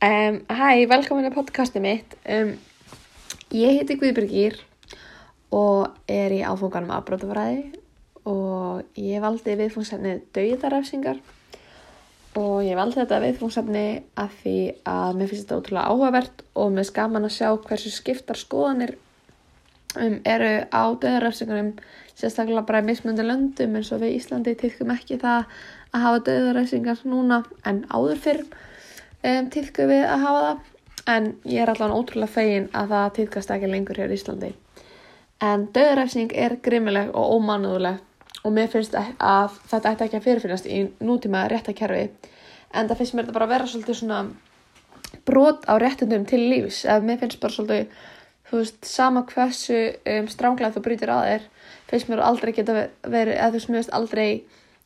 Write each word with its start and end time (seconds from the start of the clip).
Um, 0.00 0.38
hæ, 0.48 0.86
velkomin 0.88 1.26
í 1.28 1.30
podcasti 1.34 1.76
mitt. 1.84 2.14
Um, 2.24 2.54
ég 3.52 3.74
heiti 3.76 3.98
Guðbyrgir 4.00 4.54
og 5.52 5.90
er 6.08 6.32
í 6.32 6.38
áfunganum 6.40 6.94
afbrótafræði 6.96 7.66
og 8.24 8.96
ég 8.96 9.20
valdi 9.20 9.58
viðfóngsefnið 9.60 10.22
dauðarefsingar 10.32 11.20
og 12.40 12.54
ég 12.64 12.80
valdi 12.80 12.96
þetta 12.96 13.18
viðfóngsefni 13.26 13.82
af 14.24 14.38
því 14.40 14.54
að 14.88 15.20
mér 15.20 15.30
finnst 15.34 15.44
þetta 15.44 15.60
ótrúlega 15.60 15.92
áhugavert 15.92 16.42
og 16.64 16.72
mér 16.78 16.88
skaman 16.88 17.28
að 17.28 17.36
sjá 17.36 17.50
hversu 17.68 17.92
skiptar 17.92 18.40
skoðanir 18.40 18.94
um, 20.00 20.16
eru 20.24 20.54
á 20.64 20.84
dauðarefsingarum 21.04 21.74
sérstaklega 22.14 22.64
bara 22.72 22.80
í 22.80 22.88
mismundi 22.88 23.28
löndum 23.28 23.76
eins 23.76 23.92
og 23.92 24.00
við 24.06 24.16
Íslandi 24.16 24.56
tilkum 24.64 24.96
ekki 24.96 25.20
það 25.20 25.44
að 25.92 26.08
hafa 26.08 26.26
dauðarefsingar 26.32 27.04
núna 27.04 27.42
en 27.68 27.84
áður 27.92 28.24
fyrr 28.24 28.44
um, 29.24 29.48
tilku 29.52 29.86
við 29.90 30.04
að 30.06 30.26
hafa 30.26 30.42
það. 30.46 30.66
En 31.10 31.30
ég 31.48 31.62
er 31.62 31.70
allavega 31.72 31.96
ótrúlega 31.96 32.34
fegin 32.34 32.68
að 32.76 32.92
það 32.92 33.06
tilkast 33.16 33.52
ekki 33.54 33.70
lengur 33.70 33.98
hér 33.98 34.12
í 34.12 34.18
Íslandi. 34.18 34.50
En 35.40 35.64
döðræfsing 35.74 36.34
er 36.36 36.58
grimmileg 36.62 37.14
og 37.16 37.38
ómannuðuleg 37.38 38.44
og 38.44 38.54
mér 38.56 38.68
finnst 38.72 38.94
að 38.96 39.56
þetta 39.70 39.94
ætti 39.94 40.06
ekki 40.06 40.18
að 40.18 40.26
fyrirfinnast 40.26 40.68
í 40.68 40.82
nútíma 41.04 41.46
réttakerfi 41.50 42.04
en 42.70 42.88
það 42.88 43.00
finnst 43.00 43.16
mér 43.16 43.26
þetta 43.26 43.36
bara 43.36 43.48
að 43.48 43.54
vera 43.54 43.68
svolítið 43.70 43.98
svona 43.98 44.20
brot 45.26 45.66
á 45.66 45.74
réttundum 45.80 46.26
til 46.28 46.42
lífs. 46.52 46.84
Eða 46.84 47.06
mér 47.08 47.20
finnst 47.22 47.40
bara 47.42 47.56
svolítið, 47.56 47.98
þú 48.50 48.60
veist, 48.60 48.78
sama 48.86 49.24
hversu 49.32 49.80
um, 49.80 50.30
stránglega 50.30 50.76
þú 50.76 50.84
brýtir 50.84 51.12
að 51.14 51.26
þér 51.30 51.48
finnst 51.90 52.12
mér 52.12 52.24
aldrei 52.28 52.54
geta 52.54 52.78
verið, 53.02 53.34
eða 53.36 53.52
þú 53.56 53.64
finnst 53.66 53.94
aldrei 53.96 54.28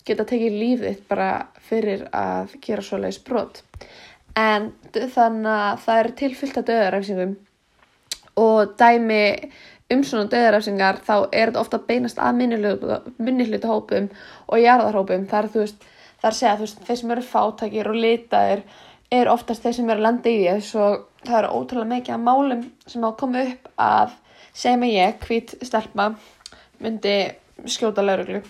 geta 0.05 0.27
tekið 0.29 0.59
lífið 0.61 1.05
bara 1.09 1.29
fyrir 1.65 2.07
að 2.13 2.57
gera 2.65 2.85
svoleiðis 2.85 3.23
brot 3.25 3.63
en 4.39 4.71
þannig 4.93 5.51
að 5.51 5.83
það 5.85 6.01
er 6.01 6.11
tilfyllt 6.21 6.61
að 6.61 6.69
döðaræfsingum 6.71 7.35
og 8.43 8.75
dæmi 8.81 9.51
um 9.95 10.03
svona 10.07 10.31
döðaræfsingar 10.33 11.03
þá 11.07 11.15
er 11.31 11.51
þetta 11.53 11.61
ofta 11.63 11.83
beinast 11.89 12.19
að 12.19 12.41
minnihluta 12.41 13.71
hópum 13.71 14.09
og 14.49 14.63
jarðarhópum. 14.63 15.29
Þar 15.31 15.51
þú 15.53 15.63
veist, 15.63 15.87
þar 16.23 16.39
segja 16.39 16.57
þú 16.57 16.67
veist 16.67 16.83
þeir 16.89 17.01
sem 17.01 17.15
eru 17.15 17.27
fátakir 17.29 17.91
og 17.93 18.01
litaðir 18.01 18.65
er 19.15 19.31
oftast 19.31 19.63
þeir 19.63 19.79
sem 19.79 19.91
eru 19.93 20.03
að 20.03 20.09
landa 20.09 20.33
í 20.33 20.41
því. 20.41 20.59
Svo 20.67 20.89
það 21.23 21.39
eru 21.43 21.55
ótrúlega 21.61 21.93
mikið 21.93 22.17
að 22.17 22.27
málum 22.27 22.67
sem 22.87 23.07
á 23.07 23.09
að 23.09 23.19
koma 23.23 23.47
upp 23.47 23.73
að 23.77 24.21
mig 24.79 24.95
ég, 24.95 25.17
hvít 25.27 25.57
stelpa 25.67 26.13
myndi 26.83 27.17
skjóta 27.71 28.05
lauruglu 28.05 28.43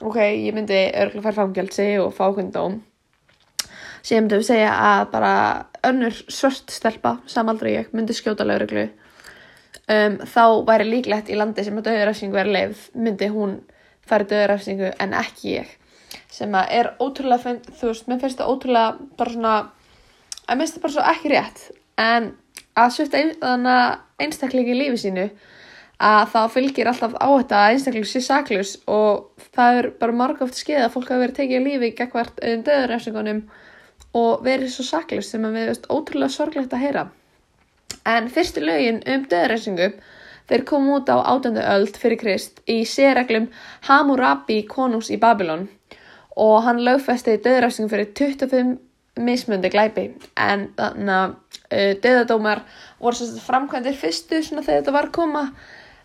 ok, 0.00 0.16
ég 0.16 0.54
myndi 0.54 0.78
örgulega 0.94 1.24
fara 1.26 1.36
fangjaldsi 1.42 1.86
og 2.00 2.14
fá 2.16 2.30
hundóm 2.36 2.80
sem 4.02 4.22
myndum 4.22 4.42
segja 4.46 4.72
að 4.74 5.04
bara 5.12 5.34
önnur 5.86 6.16
svört 6.28 6.72
stelpa, 6.72 7.18
samaldra 7.26 7.72
ég, 7.72 7.92
myndi 7.96 8.16
skjóta 8.16 8.46
lauruglu 8.46 8.88
um, 9.90 10.16
þá 10.28 10.44
væri 10.68 10.88
líklegt 10.88 11.30
í 11.30 11.38
landi 11.38 11.64
sem 11.66 11.78
að 11.80 11.90
döðurafsingu 11.90 12.40
er 12.40 12.50
leið, 12.54 12.86
myndi 12.94 13.28
hún 13.32 13.58
færi 14.08 14.28
döðurafsingu 14.30 14.94
en 15.02 15.14
ekki 15.18 15.54
ég. 15.58 15.76
Sem 16.30 16.54
að 16.56 16.74
er 16.78 16.90
ótrúlega 17.02 17.56
þú 17.68 17.92
veist, 17.92 18.08
mér 18.10 18.20
finnst 18.22 18.40
það 18.40 18.52
ótrúlega 18.54 19.08
bara 19.18 19.34
svona, 19.34 19.54
að 20.46 20.58
mér 20.58 20.64
finnst 20.64 20.78
það 20.78 20.84
bara 20.86 20.96
svo 20.96 21.06
ekki 21.12 21.32
rétt. 21.32 21.64
En 22.00 22.28
að 22.80 22.92
svifta 22.96 23.20
ein, 23.20 23.70
einstakleiki 24.22 24.74
í 24.74 24.78
lífi 24.78 25.02
sínu 25.04 25.26
að 26.00 26.30
þá 26.32 26.38
fylgir 26.54 26.88
alltaf 26.88 27.16
á 27.20 27.28
þetta 27.28 27.58
að 27.60 27.72
einstaklega 27.74 28.08
sé 28.08 28.22
saklus 28.24 28.76
og 28.88 29.48
það 29.52 29.80
er 29.80 29.88
bara 30.00 30.16
marg 30.16 30.40
oft 30.46 30.56
skeið 30.56 30.86
að 30.86 30.94
fólk 30.94 31.10
hafa 31.10 31.24
verið 31.26 31.40
tekið 31.42 31.66
lífi 31.66 31.90
gegn 31.98 32.14
um 32.22 32.62
döðurafsingunum 32.68 33.42
og 34.16 34.44
verið 34.44 34.72
svo 34.74 34.86
saklust 34.86 35.34
sem 35.34 35.44
að 35.46 35.56
við 35.58 35.68
veist 35.70 35.90
ótrúlega 35.92 36.34
sorglegt 36.34 36.74
að 36.74 36.84
heyra. 36.84 37.04
En 38.08 38.30
fyrstu 38.32 38.62
lögin 38.64 39.02
um 39.06 39.26
döðræsingum 39.30 39.98
þeir 40.50 40.64
kom 40.66 40.88
út 40.90 41.10
á 41.12 41.22
átöndu 41.22 41.62
öld 41.62 41.98
fyrir 42.00 42.18
Krist 42.18 42.62
í 42.70 42.82
sérreglum 42.88 43.50
Hammurabi 43.86 44.62
konungs 44.66 45.10
í 45.14 45.18
Babylon 45.20 45.68
og 46.36 46.62
hann 46.66 46.82
lögfestiði 46.86 47.42
döðræsingum 47.44 47.92
fyrir 47.92 48.10
25 48.18 48.78
mismundi 49.20 49.70
glæpi 49.70 50.06
en 50.38 50.68
þannig 50.78 51.14
að 51.14 51.34
uh, 51.34 51.92
döðadómar 52.02 52.64
voru 53.02 53.28
framkvæmdir 53.44 53.98
fyrstu 53.98 54.40
þegar 54.42 54.66
þetta 54.70 54.96
var 54.96 55.10
koma 55.14 55.44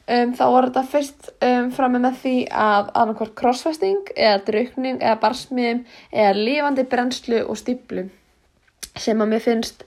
Um, 0.05 0.35
þá 0.38 0.43
voru 0.53 0.69
þetta 0.69 0.81
fyrst 0.91 1.31
um, 1.41 1.69
fram 1.73 1.95
með 1.97 2.19
því 2.21 2.35
að 2.53 2.89
annarkvært 2.93 3.31
krossfesting 3.39 4.11
eða 4.13 4.43
draukning 4.45 4.99
eða 4.99 5.16
barsmiðum 5.23 5.79
eða 6.11 6.33
lífandi 6.38 6.83
brennslu 6.91 7.39
og 7.41 7.57
stíplu 7.57 8.03
sem 9.01 9.23
að 9.23 9.31
mér 9.31 9.41
finnst 9.41 9.81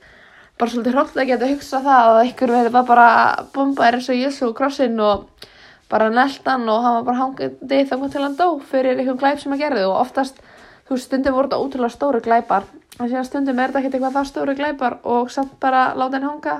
bara 0.58 0.72
svolítið 0.72 0.96
hrótt 0.96 1.20
að 1.22 1.28
geta 1.30 1.50
hugsað 1.52 1.86
það 1.86 2.08
að 2.08 2.18
einhver 2.24 2.52
verið 2.56 2.74
var 2.74 2.88
bara 2.88 3.10
bombaðir 3.54 3.98
eins 4.00 4.08
og 4.10 4.18
Jésu 4.18 4.48
og 4.48 4.56
krossin 4.58 4.98
og 4.98 5.46
bara 5.92 6.08
neldan 6.10 6.66
og 6.66 6.82
hann 6.82 6.96
var 6.96 7.06
bara 7.06 7.20
hangið 7.22 7.86
þá 7.86 7.94
til 8.10 8.22
hann 8.24 8.34
dó 8.40 8.48
fyrir 8.72 8.98
einhvern 8.98 9.20
glæp 9.22 9.42
sem 9.42 9.54
að 9.54 9.62
gerði 9.62 9.84
og 9.86 10.00
oftast 10.00 10.40
þú 10.88 10.98
stundum 10.98 11.36
voru 11.36 11.46
þetta 11.46 11.60
ótrúlega 11.62 11.94
stóru 11.94 12.22
glæpar. 12.24 12.66
En 12.98 13.06
síðan 13.06 13.28
stundum 13.28 13.60
er 13.60 13.70
þetta 13.70 13.84
ekkert 13.84 13.94
eitthvað 14.00 14.18
það 14.18 14.28
stóru 14.32 14.56
glæpar 14.58 14.98
og 15.06 15.30
samt 15.30 15.54
bara 15.62 15.92
láta 15.94 16.18
henn 16.18 16.26
hanga 16.26 16.56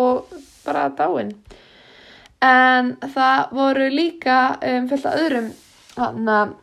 og 0.00 0.32
bara 0.64 0.86
dáinn 0.96 1.34
en 2.42 2.92
það 3.14 3.54
voru 3.54 3.88
líka 3.92 4.38
um, 4.58 4.88
fullt 4.90 5.08
af 5.08 5.18
öðrum 5.20 5.48
þannig 5.94 6.34
að 6.34 6.54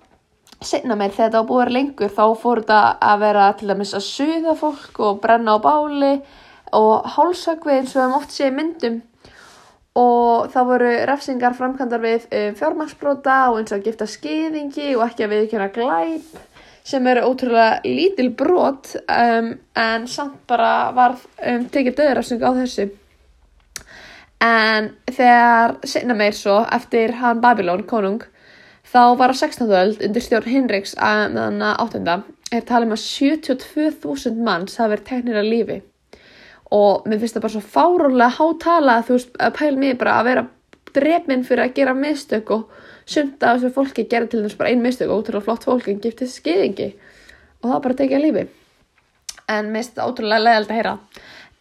setna 0.69 0.97
meir. 0.99 1.13
Þegar 1.15 1.29
þetta 1.29 1.41
að 1.41 1.51
vera 1.55 1.75
lengur 1.75 2.15
þá 2.15 2.23
fór 2.41 2.63
þetta 2.63 2.79
að 3.09 3.21
vera 3.23 3.45
til 3.59 3.69
dæmis 3.71 3.95
að 3.95 4.07
suða 4.07 4.55
fólk 4.59 4.99
og 5.07 5.21
brenna 5.23 5.55
á 5.55 5.59
báli 5.63 6.15
og 6.75 7.07
hálsakvið 7.15 7.77
eins 7.77 7.95
og 7.95 8.01
það 8.01 8.11
mótt 8.15 8.35
sé 8.35 8.51
myndum. 8.53 8.99
Og 9.99 10.51
þá 10.53 10.59
voru 10.67 10.91
refsingar 11.09 11.55
framkvæmdar 11.57 12.03
við 12.03 12.27
um, 12.27 12.53
fjármaksbróta 12.59 13.39
og 13.49 13.61
eins 13.61 13.73
og 13.73 13.79
að 13.79 13.89
gifta 13.89 14.07
skiðingi 14.09 14.93
og 14.97 15.07
ekki 15.07 15.25
að 15.25 15.35
viðkjöna 15.35 15.71
glæp 15.75 16.45
sem 16.89 17.07
eru 17.11 17.27
ótrúlega 17.27 17.81
lítil 17.85 18.31
brot 18.37 18.95
um, 19.03 19.51
en 19.77 20.07
samt 20.09 20.39
bara 20.49 20.89
var 20.95 21.17
um, 21.19 21.67
tekið 21.69 21.99
döðrafsing 21.99 22.41
á 22.41 22.51
þessu 22.57 22.89
En 24.39 24.93
þegar 25.11 25.75
setna 25.83 26.15
meir 26.15 26.35
svo 26.35 26.61
eftir 26.71 27.11
hann 27.19 27.41
Babylon, 27.43 27.83
konung, 27.83 28.21
þá 28.87 29.17
var 29.19 29.33
á 29.33 29.35
16. 29.35 29.67
öld 29.67 30.03
undir 30.05 30.23
stjórn 30.23 30.47
Hinriks 30.47 30.95
að 30.95 31.25
þannig 31.35 31.65
að 31.67 31.81
áttunda 31.83 32.15
er 32.49 32.63
talið 32.65 32.87
um 32.87 32.95
að 32.95 33.03
72.000 33.05 34.45
manns 34.45 34.79
hafi 34.79 34.95
verið 34.95 35.09
teknir 35.09 35.39
að 35.41 35.49
lífi. 35.53 35.79
Og 36.73 37.09
mér 37.09 37.19
finnst 37.19 37.35
það 37.35 37.45
bara 37.45 37.55
svo 37.55 37.65
fárónlega 37.73 38.37
hátala 38.37 38.95
að 38.99 39.09
þú 39.09 39.17
veist 39.17 39.35
að 39.43 39.55
pæla 39.57 39.81
mér 39.83 39.99
bara 39.99 40.15
að 40.19 40.29
vera 40.29 40.45
drefminn 40.95 41.45
fyrir 41.45 41.65
að 41.65 41.75
gera 41.77 41.97
mistök 41.97 42.53
og 42.55 42.85
sunda 43.09 43.51
að 43.51 43.59
þessu 43.59 43.75
fólki 43.75 44.07
gera 44.09 44.29
til 44.29 44.43
þess 44.45 44.57
bara 44.57 44.71
ein 44.71 44.83
mistök 44.85 45.11
og 45.11 45.23
ótrúlega 45.23 45.45
flott 45.45 45.67
fólki 45.67 45.93
en 45.93 46.01
giftið 46.03 46.31
skeiðingi 46.31 46.89
og 47.59 47.73
það 47.73 47.83
bara 47.85 47.99
tekið 48.01 48.19
að 48.19 48.25
lífi. 48.25 48.45
En 49.49 49.69
mér 49.73 49.81
finnst 49.81 49.97
það 49.97 50.13
ótrúlega 50.13 50.45
leðald 50.45 50.71
að 50.71 50.79
heyra 50.79 50.95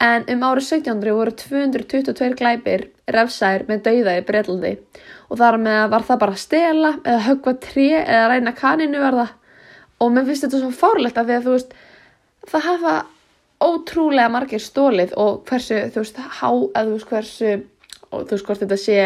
en 0.05 0.27
um 0.31 0.45
árið 0.47 0.69
1700 0.69 1.15
voru 1.17 1.35
222 1.43 2.37
glæpir 2.39 2.87
refsæðir 3.11 3.67
með 3.69 3.85
dauða 3.89 4.17
í 4.19 4.25
Breitlandi 4.29 4.73
og 5.29 5.41
þar 5.41 5.59
með 5.65 5.85
var 5.95 6.07
það 6.07 6.21
bara 6.23 6.37
að 6.37 6.45
stela 6.45 6.93
eða 7.03 7.25
högva 7.27 7.55
trí 7.65 7.89
eða 7.99 8.27
ræna 8.33 8.55
kaninu 8.59 9.03
verða 9.03 9.29
og 9.99 10.13
mér 10.15 10.29
finnst 10.29 10.47
þetta 10.47 10.63
svo 10.63 10.75
fárlegt 10.75 11.19
af 11.19 11.27
því 11.27 11.39
að 11.39 11.49
þú 11.49 11.57
veist 11.57 11.75
það 12.53 12.69
hafa 12.69 12.95
ótrúlega 13.59 14.31
margir 14.31 14.63
stólið 14.63 15.17
og 15.19 15.43
hversu 15.49 15.81
þú 15.91 16.05
veist 16.05 16.21
há 16.23 16.51
eða 16.51 16.85
þú 16.85 16.95
veist 16.95 17.13
hversu 17.13 17.55
og 18.09 18.21
þú 18.23 18.37
veist 18.37 18.47
hvort 18.47 18.63
þetta 18.63 18.79
sé 18.85 19.01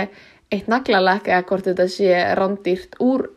eitt 0.52 0.68
naglalekk 0.68 1.30
eða 1.32 1.46
hvort 1.48 1.70
þetta 1.70 1.88
sé 1.88 2.18
rándýrt 2.36 3.00
úr 3.00 3.30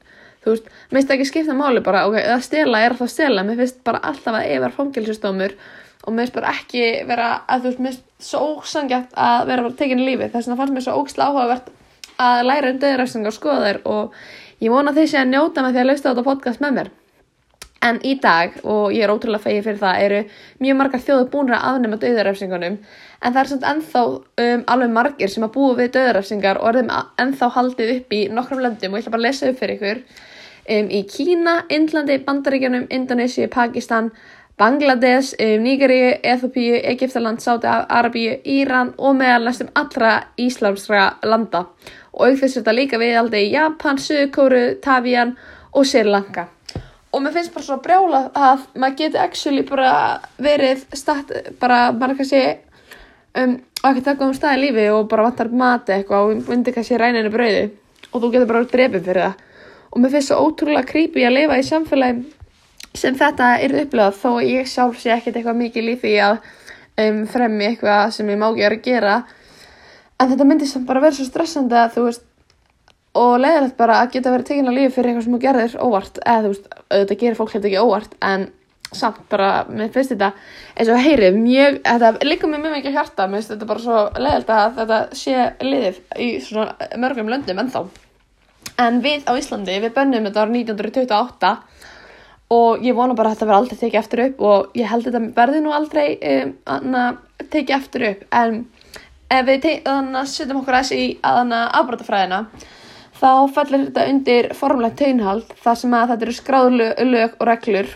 þú 0.46 0.54
veist, 0.54 0.68
mér 0.92 1.00
finnst 1.00 1.16
ekki 1.16 1.28
skipta 1.30 1.56
máli 1.58 1.82
bara 1.86 2.06
ok, 2.10 2.20
það 2.22 2.44
stela 2.46 2.82
er 2.86 2.96
það 3.00 3.12
stela. 3.16 3.46
Mér 3.48 3.62
finnst 3.64 3.82
bara 3.88 4.02
alltaf 4.06 4.38
að 4.38 4.52
yfir 4.54 4.76
fangilsistómur 4.76 5.56
og 6.06 6.14
mér 6.14 6.26
finnst 6.26 6.38
bara 6.38 6.54
ekki 6.54 6.84
vera 7.10 7.30
að 7.50 7.66
þú 7.66 7.72
veist, 7.72 7.82
mér 7.84 7.96
finnst 7.96 8.30
svo 8.30 8.44
ósangjart 8.56 9.16
að 9.28 9.48
vera 9.50 9.66
bara 9.66 9.80
tekinni 9.80 10.06
lífi 10.08 10.30
þess 10.30 10.48
vegna 10.48 10.60
fannst 10.62 10.76
mér 10.76 10.86
svo 10.86 11.00
ógsla 11.02 11.30
áhugavert 11.30 11.72
að 12.22 12.44
læra 12.48 12.72
um 12.72 12.84
döðræstingar 12.84 13.32
og 13.32 13.38
skoða 13.40 13.64
þér 13.66 13.82
og 13.92 14.20
ég 14.64 14.72
vona 14.72 14.94
því 14.96 15.08
sé 15.12 15.20
að 15.22 15.34
njóta 15.34 15.64
með 15.64 15.76
því 15.76 15.82
að 15.82 15.90
lausta 15.92 16.12
þetta 16.12 16.30
podcast 16.30 16.64
með 16.64 16.78
mér. 16.80 16.94
En 17.86 18.00
í 18.08 18.16
dag, 18.18 18.56
og 18.66 18.94
ég 18.96 19.04
er 19.06 19.12
ótrúlega 19.14 19.44
fegið 19.44 19.66
fyrir 19.68 19.82
það 19.82 20.04
eru 20.06 20.22
mjög 20.64 20.78
margar 20.80 21.02
þjóðu 21.06 21.26
búinra 21.34 21.60
að 21.60 21.76
afnema 21.76 22.00
döðræfsingunum 22.02 22.78
en 22.78 23.34
það 23.34 23.42
er 23.42 23.50
svona 23.52 23.74
ennþá 23.74 24.04
um, 24.06 24.64
alveg 24.74 24.94
margir 24.96 25.34
sem 25.34 25.46
að 25.46 25.54
búa 25.58 25.76
við 25.78 25.92
döðræfsingar 25.98 26.62
og 26.62 26.70
er 26.72 26.80
þeim 26.80 26.94
ennþá 27.26 27.52
haldið 27.58 27.92
upp 27.98 28.16
í 28.16 28.22
nokkrum 28.34 28.64
löndum. 28.64 28.96
Og 28.96 29.00
ég 29.00 29.06
ætla 29.06 29.14
bara 29.14 29.22
að 29.22 29.28
lesa 29.28 29.52
upp 29.52 29.60
fyrir 29.60 29.76
ykkur. 29.76 30.02
Um, 30.66 30.90
í 30.90 31.04
Kína, 31.10 31.56
Indlandi, 31.70 32.18
Bandaríkjanum, 32.26 32.88
Indonési, 32.96 33.46
Pakistan 33.54 34.10
Bangladesh, 34.58 35.34
um, 35.40 35.64
Nýgari, 35.64 36.20
Eþopíu, 36.24 36.80
Egiptaland, 36.84 37.42
Sáti-Arabíu, 37.44 38.38
Íran 38.48 38.94
og 38.98 39.18
meðal 39.20 39.50
næstum 39.50 39.72
allra 39.76 40.12
íslamsra 40.40 41.18
landa. 41.28 41.66
Og 42.16 42.30
aukþess 42.30 42.62
þetta 42.62 42.76
líka 42.76 43.00
við 43.02 43.18
aldrei 43.20 43.50
Japan, 43.52 44.00
Suðkóru, 44.00 44.78
Tavían 44.84 45.34
og 45.76 45.84
Sri 45.86 46.06
Lanka. 46.08 46.48
Og 47.12 47.24
mér 47.24 47.36
finnst 47.36 47.52
bara 47.56 47.68
svo 47.68 47.78
brjála 47.84 48.22
að 48.32 48.64
maður 48.80 48.96
geti 49.02 49.20
actually 49.20 49.66
bara 49.68 49.92
verið 50.40 50.86
start, 50.96 51.36
bara, 51.60 51.92
bara 51.92 52.16
kannski 52.16 52.42
um, 53.36 53.58
og 53.84 53.90
ekki 53.92 54.06
taka 54.08 54.24
um 54.24 54.34
stað 54.36 54.56
í 54.56 54.64
lífi 54.64 54.88
og 54.92 55.10
bara 55.12 55.28
vantar 55.28 55.52
mati 55.52 55.98
eitthvað 55.98 56.30
og 56.30 56.48
myndi 56.48 56.72
kannski 56.76 57.00
ræninu 57.00 57.32
brauði. 57.32 57.68
Og 58.14 58.24
þú 58.24 58.32
getur 58.32 58.52
bara 58.54 58.64
drefið 58.72 59.12
fyrir 59.12 59.22
það. 59.26 59.46
Og 59.92 60.02
mér 60.04 60.16
finnst 60.16 60.32
svo 60.32 60.40
ótrúlega 60.48 60.88
creepy 60.88 61.28
að 61.28 61.38
lifa 61.42 61.60
í 61.60 61.68
samfélagi 61.68 62.24
sem 63.00 63.18
þetta 63.18 63.56
er 63.64 63.76
upplegað 63.84 64.22
þó 64.22 64.30
ég 64.44 64.70
sjálf 64.70 65.00
sé 65.02 65.14
ekkert 65.16 65.40
eitthvað 65.40 65.60
mikið 65.62 65.90
lífi 65.90 66.14
að 66.24 66.38
um, 67.02 67.26
fremmi 67.32 67.70
eitthvað 67.70 68.14
sem 68.16 68.30
ég 68.32 68.40
má 68.40 68.48
ekki 68.50 68.66
vera 68.66 68.80
að 68.80 68.88
gera. 68.90 69.18
En 70.20 70.32
þetta 70.32 70.48
myndi 70.48 70.70
sem 70.70 70.86
bara 70.88 71.04
vera 71.04 71.18
svo 71.18 71.28
stressandi 71.28 71.78
að 71.80 71.98
þú 71.98 72.06
veist 72.10 72.26
og 73.16 73.40
leiðilegt 73.40 73.78
bara 73.80 74.02
að 74.04 74.14
geta 74.16 74.32
verið 74.34 74.50
tekinn 74.50 74.70
á 74.72 74.76
lífi 74.76 74.94
fyrir 74.98 75.12
eitthvað 75.12 75.26
sem 75.26 75.36
þú 75.36 75.42
gerðir 75.46 75.76
óvart 75.80 76.22
eða 76.24 76.44
þú 76.44 76.52
veist, 76.52 76.70
auðvitað 76.92 77.20
gerir 77.22 77.38
fólk 77.40 77.54
hefði 77.56 77.70
ekki 77.72 77.84
óvart 77.84 78.16
en 78.28 78.48
samt 78.96 79.22
bara, 79.32 79.50
mér 79.72 79.92
finnst 79.92 80.14
þetta 80.14 80.32
eins 80.76 80.92
og 80.92 81.00
heyrið, 81.04 81.38
mjög, 81.40 81.80
þetta 81.88 82.28
líka 82.28 82.50
mér 82.50 82.62
mjög 82.64 82.76
mikið 82.78 82.98
hjarta, 82.98 83.28
mér 83.28 83.42
finnst 83.42 83.54
þetta 83.54 83.70
bara 83.72 83.84
svo 83.84 84.02
leiðilegt 84.20 84.52
að 84.56 84.80
þetta 84.80 85.00
sé 85.22 85.46
liðið 85.64 86.02
í 86.26 86.30
svona 86.44 86.90
mörgum 87.02 87.32
löndum 87.32 87.62
ennþá. 87.64 87.86
En 88.86 89.00
við 89.04 89.28
á 89.28 89.32
Íslandi, 89.40 89.80
við 89.84 89.96
bönnum 89.96 90.28
þetta 90.28 90.44
ára 90.44 90.56
1928 90.56 91.52
og 92.54 92.84
ég 92.86 92.96
vona 92.96 93.16
bara 93.18 93.32
að 93.32 93.40
þetta 93.40 93.48
verði 93.50 93.62
aldrei 93.62 93.80
tekið 93.80 94.00
eftir 94.00 94.24
upp 94.28 94.42
og 94.46 94.78
ég 94.78 94.90
held 94.90 95.08
þetta 95.08 95.22
verði 95.36 95.62
nú 95.64 95.74
aldrei 95.74 96.08
um, 96.30 96.96
tekið 97.50 97.76
eftir 97.80 98.08
upp. 98.12 98.26
En 98.32 98.66
ef 99.34 99.46
við 99.48 99.68
setjum 100.30 100.62
okkur 100.62 100.78
aðeins 100.78 100.94
í 100.94 101.06
aðana 101.26 101.66
afbrótafræðina 101.80 102.44
þá 103.16 103.32
fellir 103.56 103.88
þetta 103.88 104.08
undir 104.12 104.50
formlegt 104.54 105.00
taunhald 105.02 105.54
þar 105.64 105.80
sem 105.82 105.96
að 105.98 106.12
þetta 106.14 106.28
eru 106.28 106.36
skráðu 106.38 106.90
lög 107.10 107.38
og 107.40 107.48
reglur. 107.50 107.94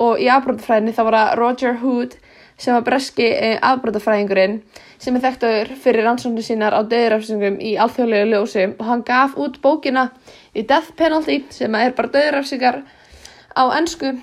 Og 0.00 0.20
í 0.22 0.30
afbrótafræðinni 0.32 0.96
þá 0.96 1.02
var 1.04 1.18
það 1.18 1.34
Roger 1.40 1.80
Hood 1.82 2.16
sem 2.60 2.76
var 2.76 2.84
breski 2.84 3.26
eh, 3.32 3.58
afbrótafræðingurinn 3.64 4.60
sem 5.00 5.16
er 5.16 5.24
þekktur 5.24 5.74
fyrir 5.80 6.04
rannsóknu 6.04 6.44
sínar 6.44 6.76
á 6.76 6.80
döðurafsingum 6.84 7.56
í 7.60 7.74
alþjóðlegu 7.80 8.32
ljósi. 8.32 8.66
Og 8.76 8.88
hann 8.88 9.04
gaf 9.04 9.36
út 9.40 9.60
bókina 9.60 10.08
í 10.52 10.64
Death 10.68 10.92
Penalty 10.96 11.42
sem 11.52 11.76
er 11.76 11.94
bara 11.96 12.12
döðurafsingar 12.16 12.82
á 13.60 13.64
ennsku 13.76 14.14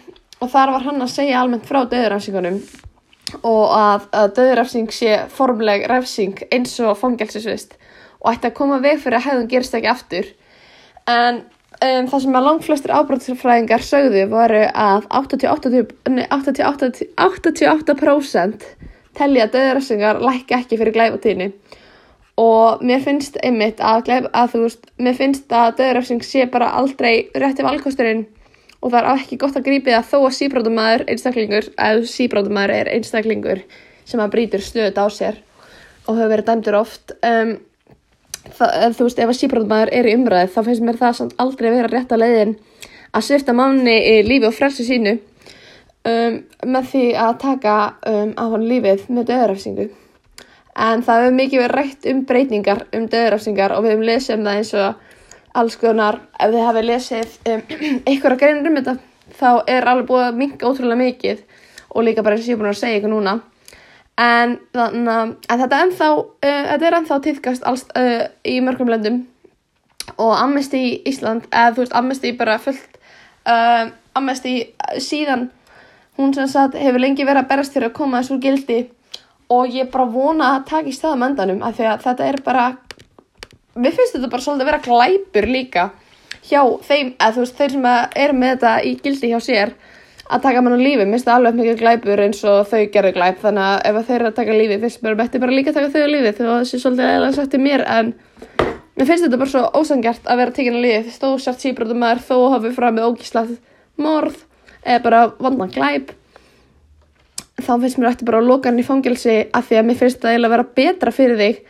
og 0.42 0.52
þar 0.54 0.74
var 0.76 0.86
hann 0.88 1.04
að 1.04 1.14
segja 1.14 1.42
almennt 1.42 1.68
frá 1.70 1.84
döðurafsingunum 1.90 2.58
og 3.46 3.64
að, 3.76 4.08
að 4.16 4.34
döðurafsing 4.40 4.90
sé 4.96 5.20
formleg 5.34 5.86
refsing 5.92 6.42
eins 6.52 6.78
og 6.82 6.98
fangelsisvist 7.00 7.78
og 8.22 8.32
ætti 8.34 8.50
að 8.50 8.58
koma 8.58 8.82
veg 8.84 9.02
fyrir 9.04 9.20
að 9.20 9.28
hefðun 9.28 9.50
gerist 9.52 9.76
ekki 9.78 9.92
aftur. 9.92 10.30
En 11.08 11.42
um, 11.44 12.08
það 12.10 12.24
sem 12.24 12.38
að 12.40 12.48
langt 12.48 12.66
flestir 12.66 12.94
ábróðsfræðingar 12.96 13.84
sögðu 13.86 14.24
voru 14.32 14.64
að 14.72 15.10
88%, 15.22 17.10
88 17.18 18.54
telja 19.18 19.48
að 19.48 19.54
döðræsingar 19.58 20.22
lækka 20.22 20.62
ekki 20.62 20.78
fyrir 20.80 20.96
glæfatíðni 20.96 21.52
og 22.38 22.84
mér 22.86 23.02
finnst 23.02 23.40
einmitt 23.42 23.80
að, 23.82 24.12
að 24.30 24.58
veist, 24.62 24.84
mér 25.02 25.16
finnst 25.18 25.54
að 25.54 25.80
döðræsing 25.80 26.22
sé 26.26 26.46
bara 26.54 26.70
aldrei 26.78 27.32
rétti 27.34 27.66
valkosturinn 27.66 28.28
og 28.88 28.94
það 28.94 29.02
er 29.02 29.10
ekki 29.14 29.40
gott 29.42 29.58
að 29.60 29.68
grípi 29.68 29.94
það 29.94 30.10
þó 30.12 30.18
að 30.22 30.36
síbrótumæður 30.38 31.04
einstaklingur, 31.12 31.70
eða 31.76 32.10
síbrótumæður 32.14 32.74
er 32.78 32.90
einstaklingur 32.96 33.64
sem 34.08 34.24
að 34.24 34.34
brýtur 34.36 34.64
stöðut 34.64 35.02
á 35.04 35.06
sér 35.12 35.40
og 36.08 36.16
hefur 36.16 36.32
verið 36.32 36.48
dæmdur 36.48 36.80
oft 36.80 37.14
um, 37.20 37.58
það, 38.56 38.96
þú 38.96 39.08
veist, 39.10 39.20
ef 39.20 39.34
að 39.34 39.40
síbrótumæður 39.42 39.94
er 40.00 40.08
í 40.08 40.16
umræð 40.16 40.54
þá 40.56 40.60
finnst 40.70 40.86
mér 40.88 41.00
það 41.02 41.18
samt 41.20 41.40
aldrei 41.44 41.70
að 41.70 41.80
vera 41.82 41.94
rétt 41.94 42.16
að 42.16 42.24
leiðin 42.24 42.56
að 43.12 43.28
svifta 43.28 43.56
manni 43.58 43.98
í 43.98 44.16
lífi 44.28 44.48
og 44.48 44.56
frelsi 44.56 44.88
sínu 44.88 45.18
um, 45.18 46.40
með 46.64 46.92
því 46.94 47.06
að 47.28 47.34
taka 47.44 47.78
um, 48.08 48.32
á 48.40 48.44
hann 48.54 48.68
lífið 48.72 49.08
með 49.12 49.32
döðrafsingu 49.34 49.90
en 50.78 51.04
það 51.04 51.24
hefur 51.24 51.38
mikið 51.42 51.64
verið 51.66 51.78
rætt 51.82 52.10
um 52.12 52.24
breytingar 52.30 52.86
um 52.96 53.12
döðrafsingar 53.12 53.76
og 53.76 53.84
við 53.84 53.96
hefum 53.96 54.08
lesið 54.08 54.38
um 54.38 54.48
það 54.48 54.62
eins 54.62 54.74
og 54.78 55.07
alls 55.58 55.78
konar, 55.82 56.22
ef 56.40 56.52
þið 56.54 56.66
hafið 56.68 56.90
lesið 56.92 57.38
um, 57.52 57.62
einhverja 58.10 58.42
greinir 58.42 58.72
um 58.72 58.80
þetta 58.80 58.98
þá 59.36 59.50
er 59.70 59.88
alveg 59.88 60.10
búið 60.10 60.26
að 60.26 60.42
minga 60.42 60.70
ótrúlega 60.70 61.02
mikið 61.02 61.44
og 61.94 62.06
líka 62.06 62.24
bara 62.24 62.38
eins 62.38 62.46
og 62.46 62.52
ég 62.52 62.58
er 62.58 62.62
búin 62.62 62.72
að 62.72 62.80
segja 62.82 63.00
ykkur 63.00 63.14
núna. 63.14 63.38
En, 64.18 64.56
þannig, 64.74 65.34
en 65.50 65.62
þetta, 65.62 65.80
ennþá, 65.86 66.08
uh, 66.18 66.62
þetta 66.72 66.88
er 66.88 66.98
ennþá 67.00 67.18
týðkast 67.26 67.68
alls 67.70 67.86
uh, 67.98 68.24
í 68.48 68.58
mörgum 68.66 68.90
löndum. 68.90 69.22
Og 70.18 70.34
Amnesty 70.38 71.02
Ísland, 71.06 71.46
eða 71.52 71.76
þú 71.76 71.84
veist 71.84 71.96
Amnesty 72.00 72.34
bara 72.38 72.58
fullt 72.64 72.98
uh, 73.50 73.92
Amnesty 74.18 74.56
síðan 75.04 75.50
hún 76.18 76.34
sem 76.34 76.48
sagt 76.50 76.78
hefur 76.80 77.04
lengi 77.04 77.28
verið 77.28 77.44
að 77.44 77.52
berast 77.52 77.76
fyrir 77.76 77.92
að 77.92 77.98
koma 78.00 78.24
þessu 78.24 78.40
gildi. 78.42 78.80
Og 79.54 79.70
ég 79.72 79.92
bara 79.94 80.10
vona 80.12 80.56
að 80.56 80.66
taka 80.72 80.92
í 80.92 80.96
staða 80.96 81.20
mendanum 81.22 81.62
af 81.64 81.78
því 81.78 81.92
að 81.92 82.08
þetta 82.08 82.32
er 82.32 82.42
bara 82.44 82.66
mér 83.82 83.96
finnst 83.96 84.16
þetta 84.16 84.32
bara 84.32 84.44
svolítið 84.46 84.66
að 84.66 84.72
vera 84.72 84.84
glæpur 84.88 85.48
líka 85.52 85.86
hjá 86.48 86.62
þeim, 86.88 87.14
eða 87.18 87.34
þú 87.36 87.44
veist, 87.44 87.58
þeir 87.58 87.76
sem 87.76 87.88
eru 88.24 88.36
með 88.38 88.54
þetta 88.54 88.74
í 88.88 88.96
gildi 89.04 89.32
hjá 89.32 89.40
sér 89.44 89.74
að 90.28 90.44
taka 90.44 90.62
mann 90.64 90.76
á 90.76 90.80
lífi, 90.80 91.06
mér 91.06 91.16
finnst 91.16 91.28
það 91.28 91.40
alveg 91.40 91.58
mikið 91.62 91.80
glæpur 91.82 92.24
eins 92.24 92.42
og 92.48 92.68
þau 92.68 92.82
gerðu 92.94 93.14
glæp, 93.16 93.40
þannig 93.44 93.68
að 93.68 93.78
ef 93.90 94.10
þeir 94.10 94.18
eru 94.18 94.30
að 94.32 94.38
taka 94.42 94.58
lífi, 94.58 94.80
finnst 94.84 95.04
mér 95.06 95.18
betur 95.22 95.44
bara 95.44 95.56
líka 95.56 95.72
að 95.72 95.80
taka 95.80 95.94
þau 95.94 96.04
á 96.04 96.10
lífi 96.14 96.34
þegar 96.34 96.52
það 96.52 96.68
sé 96.72 96.82
svolítið 96.84 97.12
eða 97.14 97.32
sagt 97.38 97.54
til 97.54 97.64
mér 97.64 97.86
en 97.88 98.14
mér 98.98 99.10
finnst 99.10 99.28
þetta 99.28 99.42
bara 99.44 99.54
svo 99.54 99.64
ósangjart 99.78 100.28
að 100.28 100.42
vera 100.42 100.56
tekinn 100.58 100.80
á 100.80 100.82
lífi, 100.84 101.16
þó 101.16 101.28
sért 101.40 101.64
síbrótum 101.64 102.02
maður 102.04 102.24
þó 102.28 102.38
hafið 102.58 102.78
fram 102.78 102.98
með 102.98 103.10
ógíslat 103.12 103.56
morð 103.98 104.44
eða 104.84 105.04
bara 105.08 105.24
vandan 105.40 105.72
glæp 105.74 106.12
þá 107.58 107.74
finnst 107.82 107.98
mér 107.98 108.12
eftir 108.12 108.28
bara 108.28 108.42
að 108.42 108.52
loka 108.52 108.70
hann 108.70 108.82
í 108.82 108.86
fangelsi 108.86 109.38
af 109.56 109.68
því 109.70 109.80
að 109.80 109.88
mér 109.88 110.00
finnst 110.02 110.22
það 110.22 110.34
eiginlega 110.34 110.52
að 110.52 110.56
vera 110.56 110.68
betra 110.78 111.14
fyrir 111.16 111.40
þig 111.42 111.62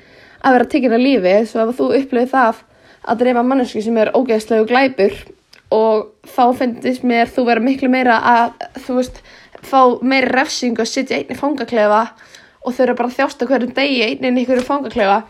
að 0.48 0.58
vera 0.58 0.70
tekinn 0.72 0.96
á 0.96 1.00
lífi, 1.02 1.36
svo 1.50 1.64
ef 1.66 1.78
þú 1.78 1.90
upplifið 2.00 2.34
það 2.34 2.62
að 3.08 3.20
drefa 3.24 3.44
manneski 3.44 3.84
sem 3.84 4.00
er 4.02 4.14
ógeðslegu 4.16 4.68
glæpur 4.70 5.16
og 5.76 6.08
þá 6.28 6.44
finnst 6.62 7.04
mér 7.08 7.32
þú 7.32 7.48
vera 7.50 7.64
miklu 7.64 7.90
meira 7.92 8.18
að 8.24 8.68
þú 8.86 9.00
veist, 9.02 9.22
fá 9.68 9.80
meiri 10.02 10.32
refsing 10.32 10.80
og 10.80 10.88
sitja 10.88 11.20
einni 11.20 11.36
fangaklefa 11.36 12.04
og 12.64 12.76
þau 12.76 12.84
eru 12.86 12.98
bara 13.00 13.12
að 13.12 13.18
þjásta 13.20 13.48
hverjum 13.50 13.74
degi 13.76 14.04
einni 14.08 14.44
ykkur 14.44 14.64
fangaklefa 14.68 15.24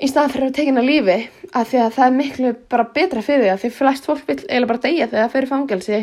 í 0.00 0.08
staðan 0.08 0.32
fyrir 0.32 0.48
að 0.48 0.56
tekina 0.56 0.84
lífi 0.84 1.18
að 1.50 1.70
því 1.70 1.80
að 1.84 1.94
það 1.96 2.06
er 2.06 2.16
miklu 2.16 2.52
bara 2.72 2.88
betra 2.94 3.22
fyrir 3.24 3.44
því 3.44 3.52
að 3.52 3.62
því 3.64 3.70
flest 3.76 4.08
fólk 4.08 4.26
vil 4.28 4.36
eiginlega 4.38 4.70
bara 4.70 4.84
deyja 4.86 5.08
þegar 5.10 5.22
það 5.24 5.34
fyrir 5.34 5.50
fangelsi 5.50 6.00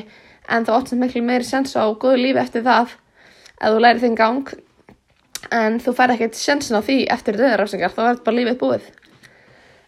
en 0.47 0.67
það 0.67 0.77
óttast 0.77 1.01
miklu 1.01 1.23
meiri 1.25 1.47
sens 1.47 1.73
á 1.73 1.83
góðu 1.89 2.21
lífi 2.21 2.41
eftir 2.43 2.65
það 2.67 2.93
að 3.57 3.73
þú 3.73 3.83
læri 3.83 4.03
þinn 4.03 4.19
gang 4.19 4.53
en 5.53 5.77
þú 5.83 5.93
fær 5.97 6.13
ekkert 6.13 6.37
sensin 6.37 6.77
á 6.77 6.81
því 6.81 6.97
eftir 7.13 7.37
döðarafsingar 7.39 7.93
þá 7.93 8.01
verður 8.03 8.23
bara 8.25 8.37
lífið 8.39 8.57
búið. 8.61 8.89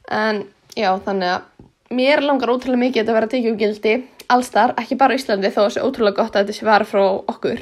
En 0.09 0.43
já 0.77 0.91
þannig 1.05 1.33
að 1.33 1.95
mér 1.99 2.23
langar 2.23 2.53
ótrúlega 2.53 2.83
mikið 2.83 3.09
að 3.09 3.17
vera 3.17 3.29
að 3.29 3.33
tekið 3.33 3.51
úr 3.51 3.59
gildi 3.59 3.95
allstar, 4.29 4.75
ekki 4.77 4.97
bara 4.99 5.17
Íslandi 5.17 5.51
þó 5.53 5.63
sé 5.73 5.83
ótrúlega 5.83 6.21
gott 6.21 6.35
að 6.37 6.45
þetta 6.45 6.57
sé 6.59 6.67
vara 6.67 6.87
frá 6.87 7.03
okkur. 7.03 7.61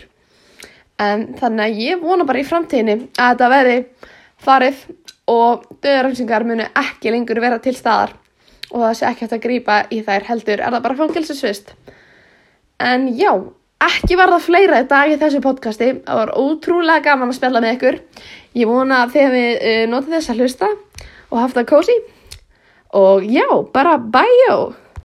En 1.00 1.28
þannig 1.40 1.64
að 1.66 1.82
ég 1.86 2.02
vona 2.02 2.26
bara 2.28 2.42
í 2.42 2.48
framtíðinni 2.48 3.12
að 3.16 3.34
þetta 3.34 3.52
veri 3.54 3.78
farið 4.44 4.82
og 5.32 5.68
döðarhansingar 5.84 6.48
munu 6.48 6.66
ekki 6.78 7.14
lengur 7.14 7.42
vera 7.44 7.60
til 7.64 7.76
staðar 7.78 8.16
og 8.72 8.82
það 8.84 8.98
sé 9.00 9.08
ekki 9.08 9.26
hægt 9.26 9.38
að 9.38 9.46
grýpa 9.46 9.78
í 9.94 10.02
þær 10.04 10.28
heldur. 10.28 10.60
Er 10.60 10.74
það 10.76 10.84
bara 10.88 11.00
fangilsisvist 11.00 11.72
en 12.84 13.08
já, 13.18 13.32
ekki 13.86 14.18
var 14.18 14.34
það 14.34 14.46
fleira 14.48 14.82
í 14.82 14.88
dag 14.90 15.12
í 15.12 15.20
þessu 15.22 15.42
podcasti. 15.44 15.90
Það 16.06 16.20
var 16.22 16.34
ótrúlega 16.42 17.06
gaman 17.10 17.32
að 17.32 17.40
spella 17.40 17.62
með 17.64 17.76
ykkur. 17.78 18.00
Ég 18.58 18.70
vona 18.70 19.04
að 19.04 19.16
þið 19.16 19.26
hefði 19.28 19.46
uh, 19.56 19.84
notið 19.92 20.18
þess 20.18 20.34
að 20.34 20.42
hlusta 20.42 20.72
og 21.28 21.40
haft 21.42 21.58
það 21.60 21.70
kósi 21.74 21.98
og 22.98 23.26
já, 23.28 23.48
bara 23.76 23.98
bæjó 24.00 24.58